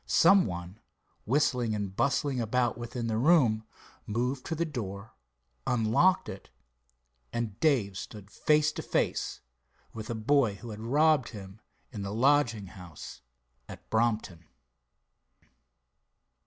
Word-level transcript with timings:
Some 0.07 0.47
one, 0.47 0.79
whistling 1.27 1.75
and 1.75 1.95
bustling 1.95 2.41
about 2.41 2.75
within 2.75 3.05
the 3.05 3.19
room, 3.19 3.67
moved 4.07 4.43
to 4.47 4.55
the 4.55 4.65
door, 4.65 5.13
unlocked 5.67 6.27
it, 6.27 6.49
and 7.31 7.59
Dave 7.59 7.95
stood 7.99 8.31
face 8.31 8.71
to 8.71 8.81
face 8.81 9.41
with 9.93 10.07
the 10.07 10.15
boy 10.15 10.55
who 10.55 10.71
had 10.71 10.79
robbed 10.79 11.29
him 11.29 11.61
in 11.91 12.01
the 12.01 12.11
lodging 12.15 12.65
house 12.65 13.21
at 13.69 13.87
Brompton. 13.91 14.45